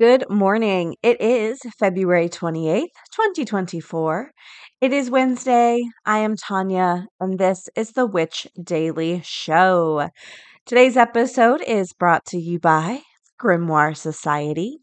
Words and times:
Good 0.00 0.30
morning. 0.30 0.96
It 1.02 1.20
is 1.20 1.60
February 1.78 2.30
28th, 2.30 2.86
2024. 3.12 4.30
It 4.80 4.94
is 4.94 5.10
Wednesday. 5.10 5.82
I 6.06 6.20
am 6.20 6.36
Tonya, 6.36 7.04
and 7.20 7.38
this 7.38 7.68
is 7.76 7.92
the 7.92 8.06
Witch 8.06 8.46
Daily 8.64 9.20
Show. 9.22 10.08
Today's 10.64 10.96
episode 10.96 11.60
is 11.66 11.92
brought 11.92 12.24
to 12.28 12.38
you 12.38 12.58
by 12.58 13.02
Grimoire 13.38 13.94
Society. 13.94 14.78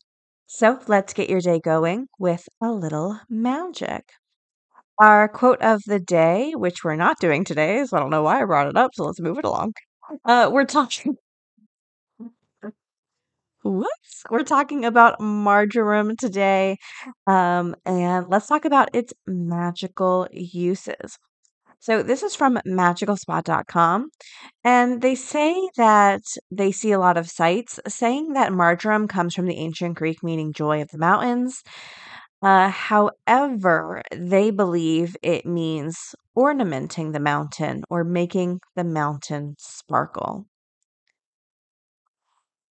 So 0.45 0.81
let's 0.85 1.15
get 1.15 1.31
your 1.31 1.41
day 1.41 1.59
going 1.59 2.09
with 2.19 2.47
a 2.61 2.71
little 2.71 3.19
magic. 3.27 4.11
Our 4.99 5.27
quote 5.27 5.63
of 5.63 5.81
the 5.87 5.99
day, 5.99 6.51
which 6.53 6.83
we're 6.83 6.95
not 6.95 7.19
doing 7.19 7.43
today, 7.43 7.83
so 7.85 7.97
I 7.97 8.01
don't 8.01 8.11
know 8.11 8.21
why 8.21 8.43
I 8.43 8.45
brought 8.45 8.67
it 8.67 8.77
up, 8.77 8.91
so 8.93 9.05
let's 9.05 9.19
move 9.19 9.39
it 9.39 9.45
along. 9.45 9.73
Uh, 10.23 10.51
we're 10.53 10.65
talking 10.65 11.15
Whoops. 13.67 14.23
We're 14.29 14.43
talking 14.43 14.85
about 14.85 15.19
marjoram 15.19 16.15
today. 16.15 16.77
Um, 17.27 17.75
and 17.85 18.27
let's 18.29 18.47
talk 18.47 18.63
about 18.63 18.89
its 18.93 19.13
magical 19.27 20.27
uses. 20.31 21.17
So, 21.79 22.01
this 22.01 22.23
is 22.23 22.35
from 22.35 22.59
magickalspot.com. 22.65 24.09
And 24.63 25.01
they 25.01 25.15
say 25.15 25.69
that 25.77 26.21
they 26.49 26.71
see 26.71 26.91
a 26.93 26.99
lot 26.99 27.17
of 27.17 27.29
sites 27.29 27.79
saying 27.87 28.33
that 28.33 28.53
marjoram 28.53 29.07
comes 29.07 29.35
from 29.35 29.47
the 29.47 29.57
ancient 29.57 29.95
Greek 29.97 30.23
meaning 30.23 30.53
joy 30.53 30.81
of 30.81 30.89
the 30.89 30.97
mountains. 30.97 31.61
Uh, 32.41 32.69
however, 32.69 34.01
they 34.15 34.51
believe 34.51 35.17
it 35.21 35.45
means 35.45 36.15
ornamenting 36.37 37.11
the 37.11 37.19
mountain 37.19 37.83
or 37.89 38.03
making 38.03 38.61
the 38.75 38.83
mountain 38.83 39.55
sparkle. 39.59 40.45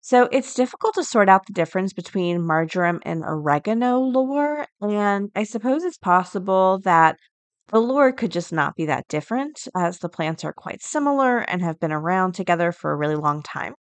So 0.08 0.28
it's 0.30 0.54
difficult 0.54 0.94
to 0.94 1.02
sort 1.02 1.28
out 1.28 1.46
the 1.46 1.52
difference 1.52 1.92
between 1.92 2.46
marjoram 2.46 3.00
and 3.02 3.24
oregano 3.24 3.98
lore, 3.98 4.68
and 4.80 5.32
I 5.34 5.42
suppose 5.42 5.82
it's 5.82 5.98
possible 5.98 6.78
that 6.84 7.16
the 7.72 7.80
lore 7.80 8.12
could 8.12 8.30
just 8.30 8.52
not 8.52 8.76
be 8.76 8.86
that 8.86 9.08
different, 9.08 9.66
as 9.74 9.98
the 9.98 10.08
plants 10.08 10.44
are 10.44 10.52
quite 10.52 10.80
similar 10.80 11.38
and 11.38 11.60
have 11.60 11.80
been 11.80 11.90
around 11.90 12.36
together 12.36 12.70
for 12.70 12.92
a 12.92 12.96
really 12.96 13.16
long 13.16 13.42
time. 13.42 13.74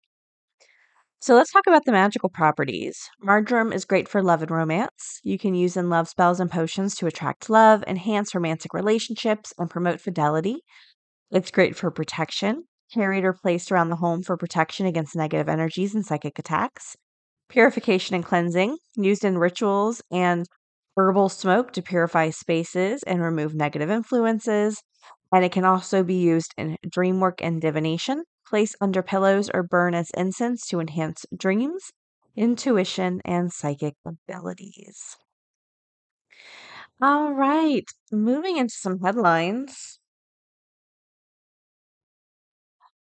So 1.20 1.36
let's 1.36 1.52
talk 1.52 1.68
about 1.68 1.86
the 1.86 1.92
magical 1.92 2.30
properties. 2.30 3.08
Marjoram 3.22 3.72
is 3.72 3.86
great 3.86 4.08
for 4.08 4.24
love 4.24 4.42
and 4.42 4.50
romance. 4.50 5.20
You 5.22 5.38
can 5.38 5.54
use 5.54 5.78
in 5.78 5.92
love 5.92 6.10
spells 6.10 6.40
and 6.40 6.50
potions 6.50 6.96
to 6.96 7.06
attract 7.06 7.52
love, 7.52 7.84
enhance 7.86 8.34
romantic 8.34 8.74
relationships, 8.74 9.54
and 9.60 9.70
promote 9.70 10.02
fidelity. 10.02 10.64
It's 11.30 11.52
great 11.52 11.76
for 11.76 11.92
protection 11.92 12.64
carried 12.94 13.24
or 13.24 13.34
placed 13.34 13.72
around 13.72 13.90
the 13.90 13.98
home 13.98 14.22
for 14.24 14.38
protection 14.38 14.86
against 14.86 15.16
negative 15.16 15.50
energies 15.50 15.96
and 15.96 16.06
psychic 16.06 16.40
attacks. 16.40 16.96
Purification 17.50 18.16
and 18.16 18.26
cleansing, 18.26 18.78
used 18.96 19.24
in 19.24 19.38
rituals 19.38 20.02
and 20.12 20.48
herbal 20.98 21.30
smoke 21.30 21.72
to 21.74 21.82
purify 21.82 22.30
spaces 22.30 23.04
and 23.04 23.22
remove 23.22 23.54
negative 23.54 23.90
influences. 23.90 24.82
And 25.34 25.44
it 25.44 25.52
can 25.52 25.66
also 25.66 26.04
be 26.04 26.16
used 26.16 26.54
in 26.58 26.78
dream 26.90 27.20
work 27.20 27.42
and 27.42 27.62
divination, 27.62 28.24
place 28.48 28.76
under 28.80 29.02
pillows 29.04 29.50
or 29.54 29.64
burn 29.64 29.94
as 29.94 30.12
incense 30.16 30.66
to 30.68 30.80
enhance 30.80 31.26
dreams, 31.36 31.92
intuition, 32.36 33.22
and 33.26 33.52
psychic 33.52 33.96
abilities. 34.06 35.18
All 37.02 37.32
right, 37.34 37.86
moving 38.12 38.58
into 38.58 38.74
some 38.76 39.00
headlines. 39.00 39.98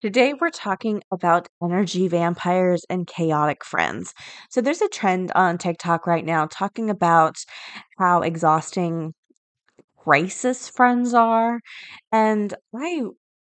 Today, 0.02 0.34
we're 0.34 0.50
talking 0.50 1.00
about 1.12 1.46
energy 1.62 2.08
vampires 2.08 2.84
and 2.90 3.06
chaotic 3.06 3.64
friends. 3.64 4.12
So, 4.50 4.60
there's 4.60 4.82
a 4.82 4.88
trend 4.88 5.30
on 5.36 5.58
TikTok 5.58 6.08
right 6.08 6.24
now 6.24 6.46
talking 6.46 6.90
about 6.90 7.36
how 7.98 8.22
exhausting 8.22 9.14
crisis 9.96 10.68
friends 10.68 11.14
are. 11.14 11.60
And 12.10 12.52
I 12.74 13.02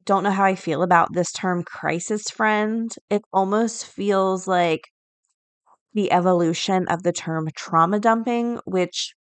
don't 0.06 0.24
know 0.24 0.32
how 0.32 0.46
I 0.46 0.56
feel 0.56 0.82
about 0.82 1.12
this 1.12 1.34
term 1.34 1.62
crisis 1.64 2.30
friend. 2.30 2.90
It 3.10 3.24
almost 3.34 3.86
feels 3.86 4.48
like 4.48 4.84
the 5.94 6.10
evolution 6.14 6.88
of 6.88 7.04
the 7.04 7.12
term 7.12 7.50
trauma 7.54 8.00
dumping, 8.00 8.60
which 8.64 9.14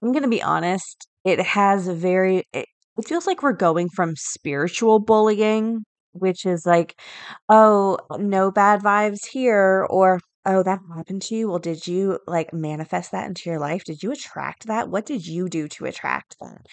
I'm 0.00 0.12
going 0.12 0.22
to 0.22 0.28
be 0.28 0.42
honest, 0.42 1.08
it 1.24 1.40
has 1.40 1.88
a 1.88 1.94
very, 1.94 2.44
it, 2.52 2.66
it 2.98 3.06
feels 3.06 3.26
like 3.26 3.42
we're 3.42 3.52
going 3.52 3.88
from 3.88 4.14
spiritual 4.16 4.98
bullying, 4.98 5.84
which 6.12 6.46
is 6.46 6.64
like, 6.66 6.98
oh, 7.48 7.98
no 8.18 8.50
bad 8.50 8.80
vibes 8.82 9.26
here, 9.30 9.86
or 9.90 10.20
oh, 10.46 10.62
that 10.62 10.80
happened 10.94 11.22
to 11.22 11.34
you. 11.34 11.48
Well, 11.48 11.58
did 11.58 11.86
you 11.86 12.18
like 12.26 12.52
manifest 12.52 13.12
that 13.12 13.26
into 13.26 13.50
your 13.50 13.58
life? 13.58 13.84
Did 13.84 14.02
you 14.02 14.12
attract 14.12 14.66
that? 14.68 14.88
What 14.88 15.06
did 15.06 15.26
you 15.26 15.48
do 15.48 15.68
to 15.68 15.86
attract 15.86 16.36
that? 16.40 16.66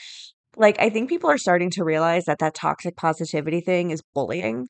Like, 0.56 0.80
I 0.80 0.90
think 0.90 1.10
people 1.10 1.30
are 1.30 1.38
starting 1.38 1.72
to 1.72 1.84
realize 1.84 2.26
that 2.26 2.40
that 2.40 2.54
toxic 2.54 2.96
positivity 2.96 3.62
thing 3.62 3.92
is 3.92 4.04
bullying. 4.14 4.68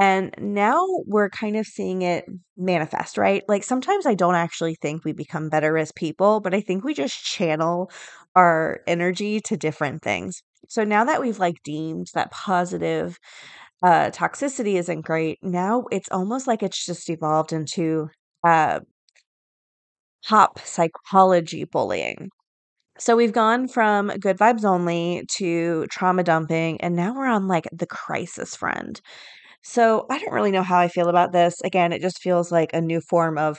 And 0.00 0.34
now 0.38 0.84
we're 1.06 1.30
kind 1.30 1.56
of 1.56 1.66
seeing 1.66 2.02
it 2.02 2.24
manifest, 2.56 3.16
right? 3.16 3.42
Like 3.48 3.62
sometimes 3.62 4.06
I 4.06 4.14
don't 4.14 4.34
actually 4.34 4.76
think 4.82 5.04
we 5.04 5.12
become 5.12 5.48
better 5.48 5.78
as 5.78 5.92
people, 5.92 6.40
but 6.40 6.52
I 6.52 6.60
think 6.60 6.82
we 6.84 6.94
just 6.94 7.22
channel 7.24 7.90
our 8.34 8.80
energy 8.88 9.40
to 9.42 9.56
different 9.56 10.02
things. 10.02 10.42
So 10.68 10.84
now 10.84 11.04
that 11.04 11.20
we've 11.20 11.38
like 11.38 11.62
deemed 11.64 12.08
that 12.14 12.30
positive 12.30 13.18
uh 13.82 14.10
toxicity 14.10 14.74
isn't 14.76 15.02
great, 15.02 15.38
now 15.42 15.84
it's 15.92 16.10
almost 16.10 16.46
like 16.48 16.62
it's 16.62 16.84
just 16.86 17.10
evolved 17.10 17.52
into 17.52 18.10
uh 18.44 18.80
hop 20.24 20.58
psychology 20.60 21.64
bullying. 21.64 22.30
So 22.98 23.16
we've 23.16 23.32
gone 23.32 23.68
from 23.68 24.08
good 24.20 24.38
vibes 24.38 24.64
only 24.64 25.24
to 25.38 25.86
trauma 25.90 26.24
dumping, 26.24 26.80
and 26.80 26.96
now 26.96 27.14
we're 27.14 27.26
on 27.28 27.48
like 27.48 27.66
the 27.72 27.86
crisis 27.86 28.56
friend. 28.56 29.00
So 29.62 30.06
I 30.10 30.18
don't 30.18 30.34
really 30.34 30.52
know 30.52 30.62
how 30.64 30.78
I 30.78 30.88
feel 30.88 31.08
about 31.08 31.32
this. 31.32 31.60
Again, 31.64 31.92
it 31.92 32.02
just 32.02 32.20
feels 32.22 32.52
like 32.52 32.72
a 32.74 32.80
new 32.82 33.00
form 33.02 33.38
of 33.38 33.58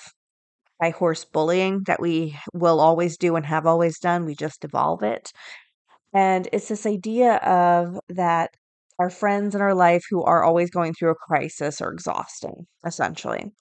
high 0.81 0.91
horse 0.91 1.25
bullying 1.25 1.83
that 1.87 2.01
we 2.01 2.37
will 2.53 2.79
always 2.81 3.17
do 3.17 3.35
and 3.35 3.45
have 3.45 3.65
always 3.67 3.99
done. 3.99 4.25
We 4.25 4.35
just 4.35 4.63
evolve 4.65 5.03
it. 5.03 5.31
And 6.15 6.47
it's 6.53 6.69
this 6.69 6.85
idea 6.85 7.35
of 7.35 7.99
that 8.07 8.51
our 8.97 9.09
friends 9.09 9.53
in 9.53 9.61
our 9.61 9.75
life 9.75 10.05
who 10.09 10.23
are 10.23 10.43
always 10.43 10.69
going 10.69 10.93
through 10.93 11.11
a 11.11 11.15
crisis 11.15 11.81
are 11.81 11.91
exhausting, 11.91 12.65
essentially. 12.85 13.51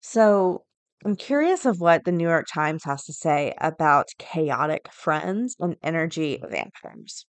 So 0.00 0.64
I'm 1.04 1.16
curious 1.16 1.66
of 1.66 1.80
what 1.80 2.04
the 2.04 2.12
New 2.12 2.26
York 2.26 2.46
Times 2.52 2.84
has 2.84 3.04
to 3.04 3.12
say 3.12 3.52
about 3.60 4.08
chaotic 4.18 4.88
friends 4.90 5.54
and 5.60 5.76
energy 5.82 6.42
vampires. 6.42 7.26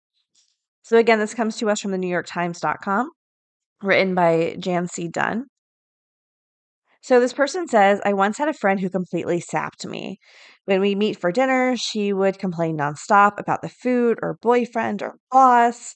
So 0.83 0.97
again, 0.97 1.19
this 1.19 1.33
comes 1.33 1.57
to 1.57 1.69
us 1.69 1.81
from 1.81 1.91
the 1.91 1.97
New 1.97 2.07
York 2.07 2.27
NewYorkTimes.com, 2.27 3.11
written 3.83 4.15
by 4.15 4.55
Jancee 4.57 5.11
Dunn. 5.11 5.47
So 7.01 7.19
this 7.19 7.33
person 7.33 7.67
says, 7.67 7.99
I 8.05 8.13
once 8.13 8.37
had 8.37 8.47
a 8.47 8.53
friend 8.53 8.79
who 8.79 8.89
completely 8.89 9.39
sapped 9.39 9.87
me. 9.87 10.19
When 10.65 10.81
we 10.81 10.93
meet 10.93 11.19
for 11.19 11.31
dinner, 11.31 11.75
she 11.75 12.13
would 12.13 12.37
complain 12.37 12.77
nonstop 12.77 13.39
about 13.39 13.63
the 13.63 13.69
food 13.69 14.19
or 14.21 14.37
boyfriend 14.41 15.01
or 15.01 15.15
boss. 15.31 15.95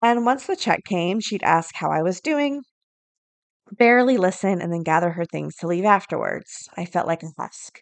And 0.00 0.24
once 0.24 0.46
the 0.46 0.54
check 0.54 0.84
came, 0.84 1.18
she'd 1.18 1.42
ask 1.42 1.74
how 1.74 1.90
I 1.90 2.02
was 2.02 2.20
doing, 2.20 2.62
barely 3.72 4.16
listen, 4.16 4.62
and 4.62 4.72
then 4.72 4.84
gather 4.84 5.10
her 5.10 5.24
things 5.24 5.56
to 5.56 5.66
leave 5.66 5.84
afterwards. 5.84 6.68
I 6.76 6.84
felt 6.84 7.08
like 7.08 7.24
a 7.24 7.32
husk. 7.36 7.80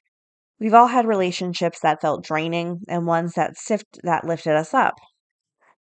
We've 0.58 0.74
all 0.74 0.86
had 0.86 1.06
relationships 1.06 1.80
that 1.80 2.00
felt 2.00 2.24
draining 2.24 2.80
and 2.88 3.06
ones 3.06 3.34
that 3.34 3.58
sift 3.58 4.00
that 4.02 4.24
lifted 4.24 4.56
us 4.56 4.72
up. 4.72 4.94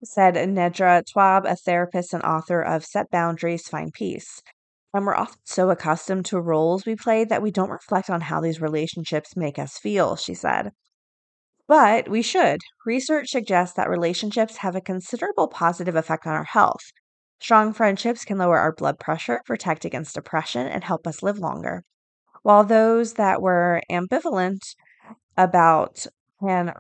Said 0.04 0.34
Nedra 0.34 1.04
Tawwab, 1.04 1.46
a 1.46 1.56
therapist 1.56 2.14
and 2.14 2.24
author 2.24 2.62
of 2.62 2.84
Set 2.84 3.10
Boundaries, 3.12 3.68
Find 3.68 3.94
Peace. 3.94 4.42
And 4.94 5.06
we're 5.06 5.16
often 5.16 5.42
so 5.46 5.70
accustomed 5.70 6.26
to 6.28 6.40
roles 6.40 6.86
we 6.86 6.96
play 6.96 7.26
that 7.26 7.42
we 7.42 7.52
don't 7.52 7.70
reflect 7.70 8.10
on 8.10 8.22
how 8.22 8.40
these 8.40 8.62
relationships 8.62 9.36
make 9.36 9.60
us 9.60 9.78
feel, 9.78 10.16
she 10.16 10.34
said. 10.34 10.72
But 11.68 12.08
we 12.08 12.22
should. 12.22 12.62
Research 12.86 13.30
suggests 13.32 13.76
that 13.76 13.90
relationships 13.90 14.58
have 14.58 14.76
a 14.76 14.82
considerable 14.82 15.48
positive 15.48 15.96
effect 15.96 16.28
on 16.28 16.34
our 16.34 16.44
health. 16.44 16.82
Strong 17.40 17.74
friendships 17.74 18.26
can 18.26 18.38
lower 18.38 18.60
our 18.60 18.74
blood 18.74 19.00
pressure, 19.00 19.42
protect 19.46 19.84
against 19.86 20.14
depression, 20.14 20.68
and 20.68 20.84
help 20.84 21.08
us 21.08 21.24
live 21.24 21.40
longer. 21.40 21.84
While 22.44 22.64
those 22.66 23.14
that 23.16 23.42
were 23.42 23.82
ambivalent 23.92 24.62
about 25.38 26.08
can 26.42 26.74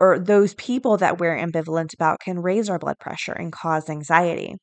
or 0.00 0.18
those 0.18 0.54
people 0.54 0.96
that 0.96 1.18
we're 1.18 1.36
ambivalent 1.36 1.94
about 1.94 2.20
can 2.20 2.40
raise 2.40 2.68
our 2.68 2.78
blood 2.78 2.98
pressure 2.98 3.32
and 3.32 3.52
cause 3.52 3.88
anxiety. 3.88 4.56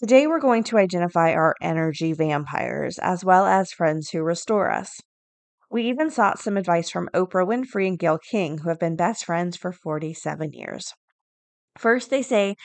Today, 0.00 0.26
we're 0.26 0.40
going 0.40 0.64
to 0.64 0.78
identify 0.78 1.34
our 1.34 1.54
energy 1.60 2.14
vampires 2.14 2.98
as 3.02 3.22
well 3.22 3.44
as 3.44 3.70
friends 3.70 4.08
who 4.08 4.22
restore 4.22 4.70
us. 4.70 5.02
We 5.70 5.82
even 5.90 6.10
sought 6.10 6.38
some 6.38 6.56
advice 6.56 6.88
from 6.88 7.10
Oprah 7.12 7.46
Winfrey 7.46 7.86
and 7.86 7.98
Gayle 7.98 8.18
King, 8.30 8.56
who 8.56 8.70
have 8.70 8.78
been 8.78 8.96
best 8.96 9.26
friends 9.26 9.58
for 9.58 9.72
47 9.72 10.54
years. 10.54 10.94
First, 11.76 12.08
they 12.08 12.22
say 12.22 12.56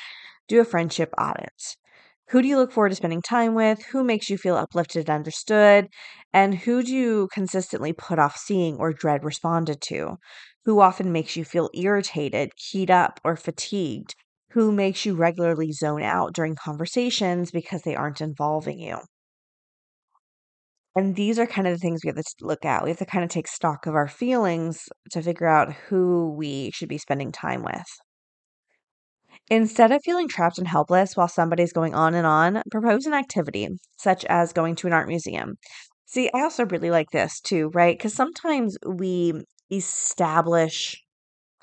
do 0.47 0.61
a 0.61 0.63
friendship 0.63 1.13
audit. 1.17 1.51
Who 2.29 2.41
do 2.41 2.47
you 2.47 2.55
look 2.55 2.71
forward 2.71 2.91
to 2.91 2.95
spending 2.95 3.21
time 3.21 3.53
with? 3.53 3.83
Who 3.87 4.05
makes 4.05 4.29
you 4.29 4.37
feel 4.37 4.55
uplifted 4.55 5.09
and 5.09 5.17
understood? 5.17 5.89
And 6.31 6.55
who 6.59 6.83
do 6.83 6.95
you 6.95 7.27
consistently 7.33 7.91
put 7.91 8.17
off 8.17 8.37
seeing 8.37 8.77
or 8.77 8.93
dread 8.93 9.25
responded 9.25 9.81
to? 9.89 10.15
Who 10.63 10.79
often 10.79 11.11
makes 11.11 11.35
you 11.35 11.43
feel 11.43 11.69
irritated, 11.73 12.51
keyed 12.55 12.89
up, 12.89 13.19
or 13.25 13.35
fatigued? 13.35 14.15
Who 14.55 14.71
makes 14.71 15.05
you 15.05 15.13
regularly 15.13 15.71
zone 15.71 16.01
out 16.01 16.33
during 16.33 16.55
conversations 16.55 17.51
because 17.51 17.83
they 17.83 17.95
aren't 17.95 18.21
involving 18.21 18.79
you? 18.79 18.97
And 20.95 21.15
these 21.15 21.37
are 21.37 21.45
kind 21.45 21.67
of 21.67 21.73
the 21.73 21.79
things 21.79 22.01
we 22.03 22.07
have 22.07 22.15
to 22.15 22.23
look 22.41 22.65
at. 22.65 22.83
We 22.83 22.89
have 22.89 22.99
to 22.99 23.05
kind 23.05 23.23
of 23.23 23.29
take 23.29 23.47
stock 23.47 23.85
of 23.85 23.95
our 23.95 24.07
feelings 24.07 24.89
to 25.11 25.21
figure 25.21 25.47
out 25.47 25.73
who 25.73 26.33
we 26.37 26.71
should 26.71 26.89
be 26.89 26.97
spending 26.97 27.31
time 27.31 27.63
with. 27.63 27.85
Instead 29.49 29.91
of 29.91 30.01
feeling 30.03 30.27
trapped 30.27 30.57
and 30.57 30.67
helpless 30.67 31.15
while 31.15 31.27
somebody's 31.27 31.73
going 31.73 31.93
on 31.93 32.15
and 32.15 32.25
on, 32.25 32.63
propose 32.71 33.05
an 33.05 33.13
activity, 33.13 33.67
such 33.97 34.25
as 34.25 34.53
going 34.53 34.75
to 34.75 34.87
an 34.87 34.93
art 34.93 35.07
museum. 35.07 35.55
See, 36.05 36.29
I 36.33 36.41
also 36.41 36.65
really 36.65 36.89
like 36.89 37.11
this 37.11 37.41
too, 37.41 37.69
right? 37.73 37.97
Because 37.97 38.13
sometimes 38.13 38.77
we 38.87 39.43
establish 39.69 40.95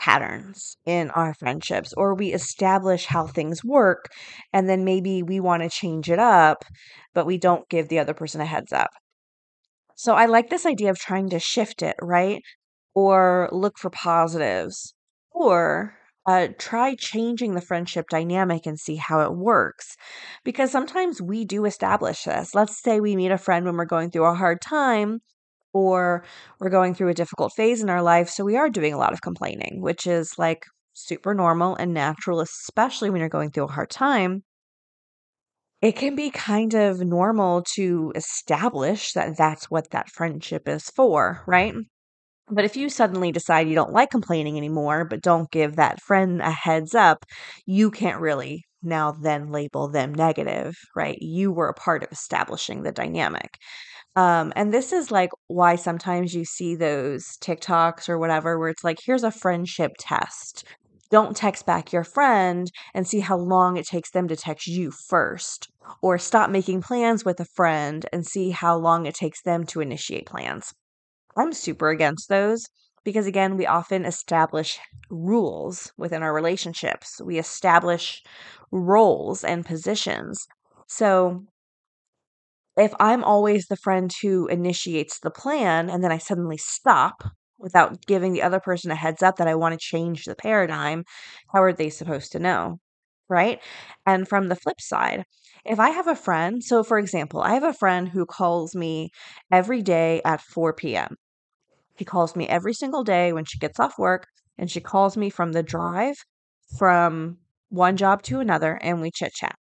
patterns 0.03 0.77
in 0.85 1.11
our 1.11 1.33
friendships 1.33 1.95
or 1.97 2.13
we 2.13 2.33
establish 2.33 3.07
how 3.07 3.25
things 3.25 3.63
work 3.63 4.07
and 4.53 4.69
then 4.69 4.85
maybe 4.85 5.23
we 5.23 5.39
want 5.39 5.63
to 5.63 5.69
change 5.69 6.11
it 6.11 6.19
up 6.19 6.65
but 7.15 7.25
we 7.25 7.39
don't 7.39 7.69
give 7.69 7.87
the 7.87 8.01
other 8.01 8.13
person 8.13 8.41
a 8.41 8.45
heads 8.45 8.73
up 8.73 8.91
so 9.95 10.15
i 10.15 10.27
like 10.27 10.51
this 10.51 10.67
idea 10.67 10.91
of 10.91 10.99
trying 10.99 11.31
to 11.31 11.39
shift 11.39 11.83
it 11.83 11.95
right 12.03 12.43
or 12.97 13.49
look 13.53 13.79
for 13.79 13.91
positives 13.91 14.93
or 15.31 15.95
uh, 16.27 16.49
try 16.59 16.97
changing 16.97 17.55
the 17.55 17.61
friendship 17.61 18.07
dynamic 18.09 18.67
and 18.67 18.79
see 18.79 18.95
how 18.95 19.23
it 19.23 19.35
works. 19.35 19.97
Because 20.45 20.71
sometimes 20.71 21.21
we 21.21 21.45
do 21.45 21.65
establish 21.65 22.23
this. 22.23 22.55
Let's 22.55 22.81
say 22.81 23.01
we 23.01 23.17
meet 23.17 23.33
a 23.33 23.39
friend 23.39 23.67
when 23.67 23.77
we're 23.77 23.87
going 23.87 24.13
through 24.13 24.27
a 24.27 24.35
hard 24.35 24.61
time 24.61 25.21
or 25.73 26.25
we're 26.61 26.71
going 26.71 26.95
through 26.95 27.09
a 27.09 27.15
difficult 27.15 27.53
phase 27.57 27.83
in 27.83 27.91
our 27.91 28.03
life. 28.03 28.29
So 28.29 28.45
we 28.45 28.57
are 28.57 28.69
doing 28.69 28.93
a 28.93 28.99
lot 28.99 29.13
of 29.13 29.23
complaining, 29.23 29.81
which 29.81 30.07
is 30.07 30.39
like 30.39 30.65
super 30.93 31.35
normal 31.35 31.75
and 31.77 31.95
natural, 31.95 32.41
especially 32.41 33.11
when 33.11 33.21
you're 33.21 33.29
going 33.29 33.51
through 33.51 33.65
a 33.65 33.73
hard 33.73 33.91
time. 33.91 34.43
It 35.81 35.97
can 35.97 36.15
be 36.15 36.31
kind 36.31 36.75
of 36.75 37.01
normal 37.01 37.65
to 37.75 38.13
establish 38.15 39.13
that 39.15 39.37
that's 39.37 39.71
what 39.71 39.91
that 39.91 40.09
friendship 40.11 40.69
is 40.69 40.91
for, 40.91 41.43
right? 41.47 41.75
But 42.49 42.65
if 42.65 42.77
you 42.77 42.89
suddenly 42.89 43.33
decide 43.33 43.69
you 43.69 43.75
don't 43.75 43.93
like 43.93 44.11
complaining 44.11 44.57
anymore, 44.57 45.05
but 45.05 45.23
don't 45.23 45.51
give 45.51 45.77
that 45.77 46.01
friend 46.01 46.41
a 46.41 46.51
heads 46.51 46.95
up, 46.95 47.25
you 47.67 47.91
can't 47.91 48.21
really 48.21 48.65
now 48.83 49.13
then 49.13 49.51
label 49.51 49.89
them 49.89 50.15
negative, 50.15 50.75
right? 50.95 51.17
You 51.21 51.53
were 51.53 51.69
a 51.69 51.75
part 51.75 52.03
of 52.03 52.13
establishing 52.13 52.83
the 52.83 52.93
dynamic. 52.93 53.57
Um, 54.15 54.53
and 54.57 54.73
this 54.73 54.93
is 54.93 55.11
like 55.11 55.31
why 55.49 55.77
sometimes 55.77 56.35
you 56.35 56.45
see 56.45 56.75
those 56.75 57.25
TikToks 57.41 58.09
or 58.09 58.19
whatever 58.19 58.59
where 58.59 58.69
it's 58.69 58.85
like, 58.85 58.99
here's 59.05 59.25
a 59.25 59.31
friendship 59.31 59.93
test. 59.99 60.65
Don't 61.11 61.37
text 61.37 61.67
back 61.67 61.93
your 61.93 62.05
friend 62.05 62.71
and 62.95 63.07
see 63.07 63.21
how 63.21 63.37
long 63.37 63.77
it 63.77 63.87
takes 63.87 64.11
them 64.11 64.29
to 64.29 64.37
text 64.37 64.67
you 64.67 64.91
first. 64.91 65.69
Or 66.01 66.19
stop 66.19 66.49
making 66.51 66.83
plans 66.83 67.25
with 67.25 67.41
a 67.41 67.45
friend 67.45 68.07
and 68.13 68.27
see 68.27 68.51
how 68.51 68.77
long 68.77 69.07
it 69.07 69.15
takes 69.15 69.43
them 69.43 69.65
to 69.67 69.81
initiate 69.81 70.27
plans. 70.27 70.73
I'm 71.37 71.53
super 71.53 71.89
against 71.91 72.29
those 72.29 72.67
because, 73.05 73.27
again, 73.27 73.57
we 73.57 73.67
often 73.67 74.05
establish 74.05 74.79
rules 75.11 75.93
within 75.97 76.23
our 76.23 76.33
relationships, 76.33 77.21
we 77.25 77.39
establish 77.39 78.23
roles 78.71 79.45
and 79.45 79.67
positions. 79.67 80.47
So, 80.87 81.45
if 82.77 82.93
I'm 83.01 83.25
always 83.25 83.67
the 83.67 83.77
friend 83.77 84.13
who 84.23 84.47
initiates 84.49 85.19
the 85.21 85.31
plan 85.31 85.91
and 85.91 86.03
then 86.03 86.13
I 86.13 86.19
suddenly 86.19 86.57
stop 86.59 87.25
without 87.59 88.07
giving 88.07 88.33
the 88.33 88.43
other 88.43 88.61
person 88.61 88.91
a 88.91 88.95
heads 88.97 89.23
up 89.23 89.37
that 89.37 89.49
I 89.49 89.55
want 89.55 89.73
to 89.75 89.79
change 89.79 90.25
the 90.25 90.35
paradigm, 90.35 91.05
how 91.53 91.63
are 91.63 91.73
they 91.73 91.91
supposed 91.91 92.33
to 92.33 92.39
know? 92.39 92.79
Right. 93.29 93.61
And 94.07 94.29
from 94.29 94.49
the 94.49 94.57
flip 94.57 94.81
side, 94.81 95.25
if 95.65 95.79
I 95.81 95.91
have 95.91 96.09
a 96.09 96.17
friend, 96.17 96.63
so 96.63 96.83
for 96.83 96.99
example, 96.99 97.41
I 97.41 97.55
have 97.55 97.63
a 97.65 97.73
friend 97.73 98.09
who 98.09 98.27
calls 98.27 98.75
me 98.75 99.11
every 99.51 99.83
day 99.83 100.21
at 100.25 100.41
4 100.41 100.97
p.m. 100.97 101.17
She 101.99 102.05
calls 102.05 102.37
me 102.37 102.47
every 102.49 102.75
single 102.75 103.05
day 103.05 103.33
when 103.33 103.45
she 103.47 103.59
gets 103.59 103.81
off 103.81 103.99
work, 103.99 104.27
and 104.59 104.71
she 104.71 104.81
calls 104.81 105.17
me 105.17 105.31
from 105.31 105.53
the 105.53 105.63
drive 105.63 106.17
from 106.79 107.39
one 107.71 107.97
job 107.97 108.23
to 108.25 108.41
another, 108.41 108.75
and 108.83 109.01
we 109.01 109.11
chit 109.11 109.33
chat. 109.33 109.57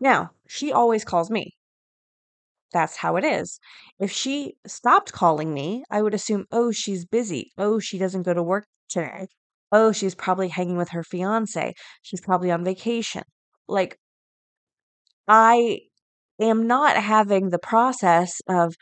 Now, 0.00 0.32
she 0.48 0.72
always 0.72 1.04
calls 1.04 1.30
me. 1.30 1.54
That's 2.72 2.96
how 2.96 3.16
it 3.16 3.24
is. 3.24 3.58
If 3.98 4.10
she 4.10 4.56
stopped 4.66 5.12
calling 5.12 5.54
me, 5.54 5.84
I 5.90 6.02
would 6.02 6.14
assume, 6.14 6.46
oh, 6.52 6.72
she's 6.72 7.04
busy. 7.06 7.52
Oh, 7.56 7.78
she 7.78 7.98
doesn't 7.98 8.22
go 8.24 8.34
to 8.34 8.42
work 8.42 8.66
today. 8.88 9.28
Oh, 9.72 9.92
she's 9.92 10.14
probably 10.14 10.48
hanging 10.48 10.76
with 10.76 10.90
her 10.90 11.02
fiance. 11.04 11.74
She's 12.02 12.20
probably 12.20 12.50
on 12.50 12.64
vacation. 12.64 13.22
Like, 13.68 13.98
I 15.28 15.80
am 16.40 16.66
not 16.66 16.96
having 16.96 17.50
the 17.50 17.58
process 17.58 18.40
of 18.48 18.74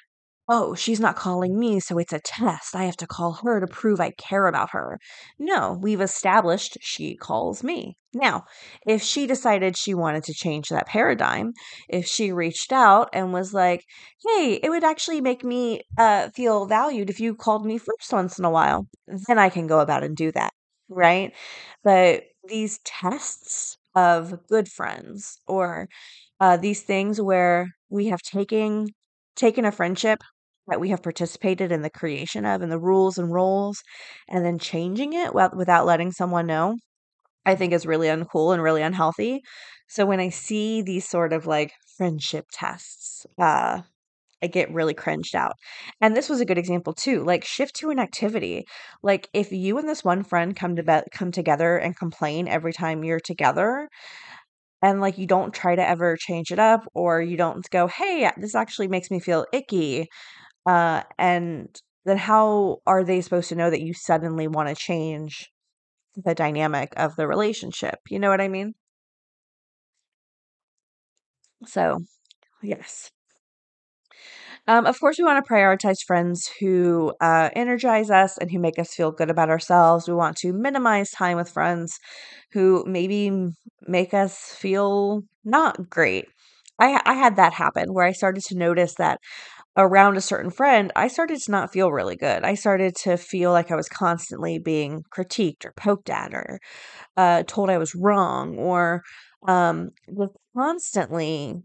oh, 0.55 0.75
she's 0.75 1.01
not 1.01 1.17
calling 1.17 1.59
me, 1.59 1.81
so 1.81 1.99
it's 1.99 2.13
a 2.13 2.21
test. 2.21 2.77
I 2.77 2.85
have 2.85 2.97
to 2.99 3.07
call 3.07 3.33
her 3.44 3.61
to 3.61 3.67
prove 3.67 4.01
I 4.01 4.11
care 4.13 4.47
about 4.47 4.71
her. 4.73 4.99
No, 5.39 5.79
we've 5.81 6.01
established 6.01 6.77
she 6.81 7.17
calls 7.17 7.63
me. 7.65 7.97
Now, 8.15 8.44
if 8.87 9.03
she 9.03 9.27
decided 9.27 9.77
she 9.77 9.94
wanted 9.94 10.25
to 10.25 10.35
change 10.35 10.69
that 10.69 10.87
paradigm, 10.87 11.55
if 11.89 12.06
she 12.06 12.32
reached 12.32 12.73
out 12.73 13.09
and 13.15 13.32
was 13.32 13.55
like, 13.55 13.85
hey, 14.27 14.61
it 14.63 14.69
would 14.71 14.85
actually 14.85 15.21
make 15.23 15.43
me 15.44 15.82
uh, 15.99 16.29
feel 16.31 16.67
valued 16.67 17.09
if 17.11 17.21
you 17.21 17.35
called 17.35 17.65
me 17.65 17.79
first 17.79 18.13
once 18.13 18.39
in 18.39 18.44
a 18.44 18.51
while, 18.51 18.87
then 19.29 19.39
I 19.39 19.49
can 19.49 19.67
go 19.67 19.81
about 19.81 20.05
and 20.05 20.17
do 20.17 20.31
that. 20.32 20.53
Right. 20.89 21.32
But 21.85 22.25
these 22.47 22.79
tests 22.85 23.79
of 23.94 24.47
good 24.49 24.69
friends 24.69 25.39
or 25.47 25.89
uh, 26.41 26.56
these 26.56 26.82
things 26.82 27.21
where 27.21 27.69
we 27.91 28.06
have 28.09 28.21
taken 28.23 28.89
taken 29.37 29.65
a 29.65 29.73
friendship 29.73 30.21
that 30.69 30.81
we 30.81 30.91
have 30.91 31.03
participated 31.03 31.73
in 31.73 31.83
the 31.83 31.91
creation 31.91 32.45
of 32.45 32.63
and 32.63 32.73
the 32.73 32.79
rules 32.79 33.19
and 33.19 33.33
roles 33.33 33.83
and 34.29 34.45
then 34.45 34.59
changing 34.59 35.13
it 35.13 35.35
without 35.35 35.87
letting 35.87 36.13
someone 36.13 36.47
know 36.47 36.77
i 37.47 37.55
think 37.55 37.73
is 37.73 37.87
really 37.87 38.09
uncool 38.09 38.53
and 38.55 38.63
really 38.63 38.83
unhealthy 38.83 39.41
so 39.89 40.07
when 40.07 40.21
i 40.21 40.29
see 40.29 40.83
these 40.83 41.09
sort 41.09 41.33
of 41.33 41.47
like 41.47 41.73
friendship 41.97 42.47
tests 42.53 43.27
uh 43.41 43.81
I 44.43 44.49
get 44.49 44.73
really 44.73 44.95
cringed 44.95 45.35
out. 45.35 45.55
And 46.01 46.17
this 46.17 46.29
was 46.29 46.41
a 46.41 46.45
good 46.45 46.59
example 46.59 46.93
too. 46.95 47.25
Like 47.25 47.45
shift 47.45 47.77
to 47.77 47.91
an 47.91 47.99
activity. 47.99 48.65
Like 49.03 49.29
if 49.33 49.53
you 49.53 49.79
and 49.79 49.89
this 49.89 50.05
one 50.05 50.25
friend 50.25 50.57
come 50.57 50.77
to 50.77 50.83
be- 50.83 51.09
come 51.13 51.33
together 51.33 51.77
and 51.79 51.97
complain 51.97 52.49
every 52.49 52.73
time 52.73 53.05
you're 53.05 53.21
together, 53.21 53.89
and 54.83 55.01
like 55.01 55.19
you 55.19 55.27
don't 55.27 55.55
try 55.55 55.75
to 55.77 55.87
ever 55.89 56.17
change 56.17 56.51
it 56.51 56.59
up 56.59 56.83
or 56.95 57.21
you 57.21 57.37
don't 57.37 57.69
go 57.71 57.87
hey 57.87 58.31
this 58.37 58.55
actually 58.55 58.89
makes 58.89 59.11
me 59.11 59.21
feel 59.21 59.47
icky 59.53 60.09
uh 60.67 61.03
and 61.19 61.81
then 62.05 62.19
how 62.19 62.79
are 62.87 63.05
they 63.05 63.21
supposed 63.21 63.49
to 63.49 63.55
know 63.57 63.71
that 63.71 63.83
you 63.83 63.95
suddenly 63.95 64.49
want 64.49 64.69
to 64.69 64.75
change 64.75 65.51
the 66.17 66.35
dynamic 66.35 66.93
of 66.97 67.17
the 67.17 67.29
relationship 67.29 67.99
you 68.11 68.19
know 68.19 68.31
what 68.31 68.41
i 68.41 68.49
mean 68.49 68.75
so 71.67 71.99
yes 72.63 73.11
um, 74.69 74.87
of 74.87 74.99
course, 75.01 75.19
we 75.19 75.25
want 75.25 75.45
to 75.45 75.53
prioritize 75.53 75.99
friends 76.07 76.49
who 76.61 77.13
uh, 77.21 77.51
energize 77.55 78.11
us 78.11 78.39
and 78.39 78.51
who 78.51 78.59
make 78.59 78.79
us 78.79 78.95
feel 78.95 79.11
good 79.11 79.31
about 79.31 79.51
ourselves. 79.51 80.09
We 80.09 80.15
want 80.15 80.37
to 80.39 80.53
minimize 80.53 81.11
time 81.11 81.37
with 81.37 81.51
friends 81.51 81.99
who 82.53 82.85
maybe 82.87 83.33
make 83.83 84.15
us 84.15 84.37
feel 84.39 85.23
not 85.45 85.89
great. 85.91 86.27
I, 86.79 87.01
I 87.05 87.15
had 87.15 87.37
that 87.37 87.53
happen 87.53 87.93
where 87.93 88.07
I 88.07 88.13
started 88.13 88.43
to 88.49 88.57
notice 88.57 88.95
that 88.97 89.19
around 89.76 90.17
a 90.17 90.20
certain 90.20 90.50
friend, 90.50 90.93
I 90.96 91.08
started 91.08 91.41
to 91.43 91.50
not 91.50 91.72
feel 91.72 91.93
really 91.93 92.17
good. 92.17 92.44
I 92.44 92.55
started 92.55 92.94
to 93.05 93.17
feel 93.17 93.52
like 93.52 93.70
I 93.70 93.76
was 93.76 93.88
constantly 93.88 94.58
being 94.58 95.02
critiqued 95.17 95.64
or 95.64 95.72
poked 95.76 96.10
at 96.10 96.34
or 96.34 96.60
uh, 97.17 97.44
told 97.46 97.70
I 97.70 97.79
was 97.79 97.94
wrong 97.94 98.58
or 98.58 99.02
um, 99.48 99.91
was 100.08 100.31
constantly 100.56 101.62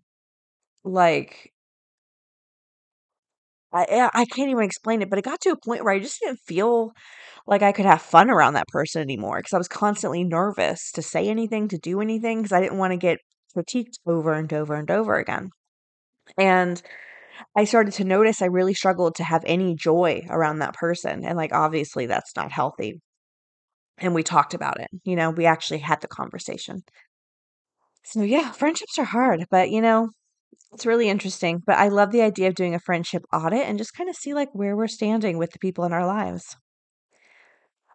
like 0.83 1.53
I 3.73 4.09
I 4.13 4.25
can't 4.25 4.49
even 4.49 4.63
explain 4.63 5.01
it, 5.01 5.09
but 5.09 5.19
it 5.19 5.25
got 5.25 5.41
to 5.41 5.49
a 5.51 5.57
point 5.57 5.83
where 5.83 5.93
I 5.93 5.99
just 5.99 6.19
didn't 6.21 6.39
feel 6.39 6.91
like 7.47 7.61
I 7.61 7.71
could 7.73 7.85
have 7.85 8.01
fun 8.01 8.29
around 8.29 8.53
that 8.55 8.67
person 8.69 9.01
anymore 9.01 9.39
because 9.39 9.53
I 9.53 9.57
was 9.59 9.67
constantly 9.69 10.23
nervous 10.23 10.91
to 10.93 11.01
say 11.01 11.27
anything, 11.29 11.67
to 11.69 11.77
do 11.77 12.01
anything 12.01 12.39
because 12.43 12.53
I 12.53 12.61
didn't 12.61 12.77
want 12.79 12.93
to 12.93 12.97
get 12.97 13.19
critiqued 13.57 13.95
over 14.05 14.33
and 14.33 14.51
over 14.53 14.75
and 14.75 14.91
over 14.91 15.15
again. 15.15 15.51
And 16.37 16.81
I 17.55 17.65
started 17.65 17.93
to 17.95 18.03
notice 18.03 18.41
I 18.41 18.45
really 18.45 18.73
struggled 18.73 19.15
to 19.15 19.23
have 19.23 19.43
any 19.45 19.75
joy 19.75 20.25
around 20.29 20.59
that 20.59 20.73
person. 20.73 21.25
And 21.25 21.37
like, 21.37 21.53
obviously, 21.53 22.05
that's 22.05 22.35
not 22.35 22.51
healthy. 22.51 23.01
And 23.97 24.13
we 24.13 24.23
talked 24.23 24.53
about 24.53 24.79
it. 24.79 24.87
You 25.03 25.15
know, 25.15 25.31
we 25.31 25.45
actually 25.45 25.79
had 25.79 26.01
the 26.01 26.07
conversation. 26.07 26.83
So, 28.03 28.21
yeah, 28.21 28.51
friendships 28.51 28.97
are 28.99 29.05
hard, 29.05 29.45
but 29.49 29.69
you 29.69 29.81
know, 29.81 30.09
it's 30.73 30.85
really 30.85 31.09
interesting. 31.09 31.61
But 31.65 31.77
I 31.77 31.89
love 31.89 32.11
the 32.11 32.21
idea 32.21 32.47
of 32.47 32.55
doing 32.55 32.75
a 32.75 32.79
friendship 32.79 33.23
audit 33.33 33.67
and 33.67 33.77
just 33.77 33.93
kind 33.93 34.09
of 34.09 34.15
see 34.15 34.33
like 34.33 34.49
where 34.53 34.75
we're 34.75 34.87
standing 34.87 35.37
with 35.37 35.51
the 35.51 35.59
people 35.59 35.83
in 35.83 35.93
our 35.93 36.05
lives. 36.05 36.55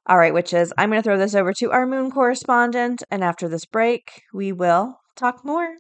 All 0.06 0.18
right, 0.18 0.34
witches, 0.34 0.72
I'm 0.76 0.90
going 0.90 1.00
to 1.00 1.04
throw 1.04 1.16
this 1.16 1.34
over 1.34 1.52
to 1.54 1.70
our 1.70 1.86
moon 1.86 2.10
correspondent. 2.10 3.04
And 3.10 3.22
after 3.22 3.48
this 3.48 3.64
break, 3.64 4.22
we 4.34 4.50
will 4.50 4.98
talk 5.16 5.44
more. 5.44 5.76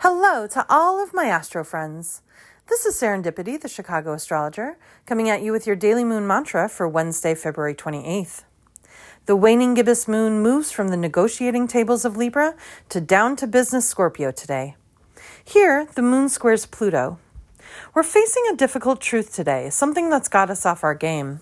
Hello 0.00 0.46
to 0.48 0.66
all 0.68 1.02
of 1.02 1.14
my 1.14 1.24
astro 1.24 1.64
friends. 1.64 2.20
This 2.68 2.84
is 2.84 3.00
Serendipity, 3.00 3.58
the 3.58 3.66
Chicago 3.66 4.12
astrologer, 4.12 4.76
coming 5.06 5.30
at 5.30 5.40
you 5.40 5.52
with 5.52 5.66
your 5.66 5.74
daily 5.74 6.04
moon 6.04 6.26
mantra 6.26 6.68
for 6.68 6.86
Wednesday, 6.86 7.34
February 7.34 7.74
28th. 7.74 8.44
The 9.24 9.34
waning 9.34 9.72
gibbous 9.72 10.06
moon 10.06 10.42
moves 10.42 10.70
from 10.70 10.88
the 10.88 10.98
negotiating 10.98 11.66
tables 11.66 12.04
of 12.04 12.16
Libra 12.16 12.54
to 12.90 13.00
down 13.00 13.36
to 13.36 13.46
business 13.46 13.88
Scorpio 13.88 14.30
today. 14.30 14.76
Here, 15.42 15.88
the 15.94 16.02
moon 16.02 16.28
squares 16.28 16.66
Pluto. 16.66 17.18
We're 17.94 18.02
facing 18.02 18.44
a 18.52 18.56
difficult 18.56 19.00
truth 19.00 19.34
today, 19.34 19.70
something 19.70 20.10
that's 20.10 20.28
got 20.28 20.50
us 20.50 20.66
off 20.66 20.84
our 20.84 20.94
game. 20.94 21.40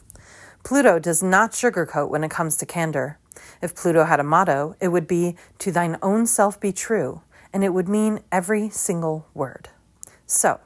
Pluto 0.63 1.01
does 1.01 1.25
not 1.25 1.51
sugarcoat 1.51 2.09
when 2.09 2.23
it 2.23 2.31
comes 2.31 2.57
to 2.59 2.67
candor. 2.67 3.19
If 3.61 3.75
Pluto 3.75 4.05
had 4.05 4.21
a 4.21 4.25
motto, 4.25 4.77
it 4.81 4.89
would 4.89 5.09
be, 5.09 5.35
To 5.59 5.73
thine 5.73 5.99
own 6.03 6.27
self 6.27 6.61
be 6.61 6.73
true 6.73 7.21
and 7.55 7.65
it 7.65 7.73
would 7.73 7.89
mean 7.89 8.21
every 8.33 8.69
single 8.69 9.27
word. 9.33 9.71
So, 10.27 10.61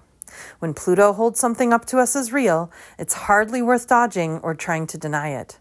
when 0.59 0.75
Pluto 0.75 1.13
holds 1.13 1.39
something 1.39 1.73
up 1.73 1.85
to 1.87 1.99
us 1.99 2.17
as 2.17 2.33
real, 2.33 2.73
it's 2.99 3.15
hardly 3.15 3.63
worth 3.63 3.87
dodging 3.87 4.39
or 4.39 4.55
trying 4.55 4.87
to 4.89 4.99
deny 4.99 5.29
it. 5.29 5.59